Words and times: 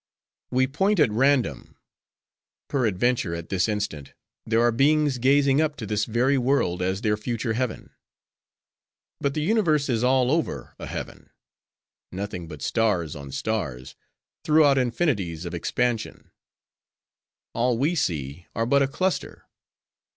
"'We 0.49 0.65
point 0.69 0.99
at 0.99 1.11
random. 1.11 1.77
Peradventure 2.69 3.35
at 3.35 3.49
this 3.49 3.69
instant, 3.69 4.15
there 4.47 4.59
are 4.61 4.71
beings 4.71 5.19
gazing 5.19 5.61
up 5.61 5.75
to 5.75 5.85
this 5.85 6.05
very 6.05 6.39
world 6.39 6.81
as 6.81 7.01
their 7.01 7.15
future 7.15 7.53
heaven. 7.53 7.91
But 9.19 9.35
the 9.35 9.43
universe 9.43 9.89
is 9.89 10.03
all 10.03 10.31
over 10.31 10.73
a 10.79 10.87
heaven: 10.87 11.29
nothing 12.11 12.47
but 12.47 12.63
stars 12.63 13.15
on 13.15 13.31
stars, 13.31 13.93
throughout 14.43 14.79
infinities 14.79 15.45
of 15.45 15.53
expansion. 15.53 16.31
All 17.53 17.77
we 17.77 17.93
see 17.93 18.47
are 18.55 18.65
but 18.65 18.81
a 18.81 18.87
cluster. 18.87 19.45